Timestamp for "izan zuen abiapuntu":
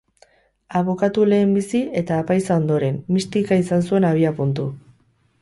3.67-4.69